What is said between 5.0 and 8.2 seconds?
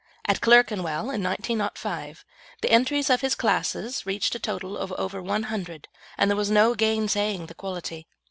one hundred, and there was no gainsaying the quality.